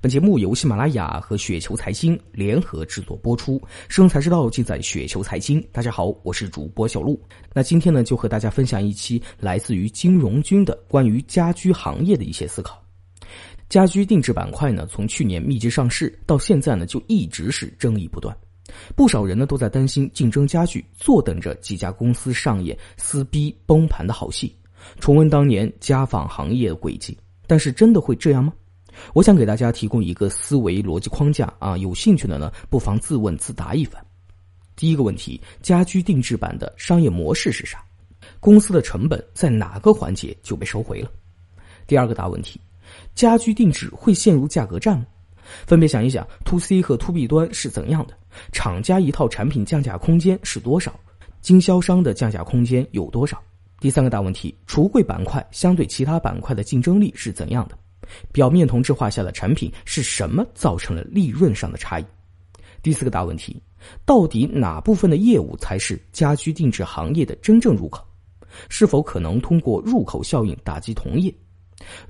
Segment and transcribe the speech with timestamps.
[0.00, 5.60] 本节目由喜马拉雅和雪球财经联合制作播出，生财之道尽在雪球财经。
[5.72, 7.20] 大家好，我是主播小璐。
[7.52, 12.80] 那今天呢，就和大家分享一期来自于金融君的关于家居行业的一些思考。
[13.68, 18.36] 家居定制板块呢，从去年密集上市到现在呢，就一直是争议不断。
[18.94, 24.54] 不少人呢都在担心竞争加剧，坐等着几家公司上演撕逼崩盘的好戏，
[25.00, 27.18] 重温当年家纺行业的轨迹。
[27.48, 28.52] 但是真的会这样吗？
[29.14, 34.04] 我想给大家提供一个思维逻辑框架啊，有兴趣的呢，不妨自问自答一番。
[34.76, 37.82] 第一个问题：家居定制版的商业模式是啥？
[38.40, 41.10] 公司的成本在哪个环节就被收回了？
[41.86, 42.60] 第二个大问题：
[43.14, 45.06] 家居定制会陷入价格战吗？
[45.66, 48.14] 分别想一想，to C 和 to B 端是怎样的？
[48.52, 50.94] 厂家一套产品降价空间是多少？
[51.40, 53.42] 经销商的降价空间有多少？
[53.80, 57.78] 第三个大问题：橱柜板块相对其他板块的竞争力是怎样的？
[58.32, 62.04] 表面同质化下的产品是什么造成了利润上的差异？
[62.82, 63.60] 第四个大问题，
[64.04, 68.04] 到底哪部分的业务才是家居定制行业的真正入口？
[68.68, 71.34] 是否可能通过入口效应打击同业？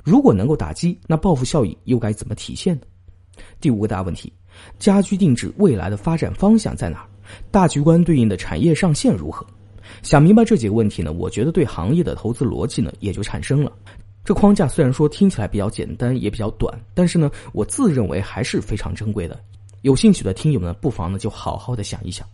[0.03, 2.83] 如果能够打击，那报复效应又该怎么体现呢？
[3.61, 4.33] 第五个大问题，
[4.79, 7.07] 家居定制未来的发展方向在哪儿？
[7.51, 9.47] 大局观对应的产业上限如何？
[10.03, 13.73] 想明白这几个问题呢，我觉得对行业的投资逻辑呢也就产生了。
[14.29, 19.41] 这框架虽然说听起来比较简单，也比较短，但是呢，我自认为还是非常珍贵的。
[19.81, 22.29] 有兴趣的听友呢，不妨呢就好好的想一想。